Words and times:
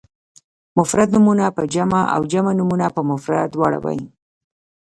مفرد 0.77 1.09
نومونه 1.15 1.45
په 1.57 1.63
جمع 1.73 2.01
او 2.15 2.21
جمع 2.31 2.51
نومونه 2.59 2.87
په 2.95 3.01
مفرد 3.09 3.51
واړوئ. 3.55 3.99